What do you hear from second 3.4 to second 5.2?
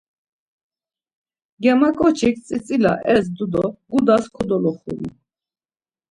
do gudas kodoloxunu.